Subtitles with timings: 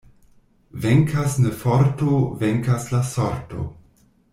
[0.85, 3.69] Venkas ne forto, venkas la sorto.